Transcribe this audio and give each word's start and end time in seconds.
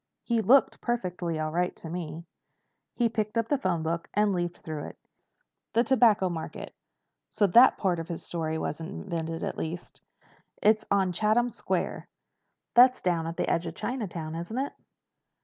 "He 0.23 0.41
looked 0.41 0.81
perfectly 0.81 1.39
all 1.39 1.51
right 1.51 1.75
to 1.75 1.87
me." 1.87 2.25
He 2.95 3.07
picked 3.07 3.37
up 3.37 3.49
the 3.49 3.57
phone 3.59 3.83
book 3.83 4.09
and 4.15 4.33
leafed 4.33 4.57
through 4.63 4.85
it. 4.85 4.85
"Here 4.85 4.87
it 4.87 4.95
is—the 5.77 5.83
Tobacco 5.83 6.27
Mart. 6.27 6.57
So 7.29 7.45
that 7.45 7.77
part 7.77 7.99
of 7.99 8.07
his 8.07 8.23
story 8.23 8.57
wasn't 8.57 8.89
invented, 8.89 9.43
at 9.43 9.59
least. 9.59 10.01
It's 10.59 10.87
on 10.89 11.11
Chatham 11.11 11.51
Square. 11.51 12.07
That's 12.73 12.99
down 13.01 13.27
at 13.27 13.37
the 13.37 13.47
edge 13.47 13.67
of 13.67 13.75
Chinatown, 13.75 14.33
isn't 14.33 14.57
it?" 14.57 14.73